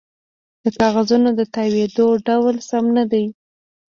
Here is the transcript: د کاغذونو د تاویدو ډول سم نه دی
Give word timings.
د 0.63 0.65
کاغذونو 0.79 1.29
د 1.39 1.41
تاویدو 1.55 2.07
ډول 2.27 2.55
سم 2.69 2.85
نه 2.97 3.03
دی 3.11 3.25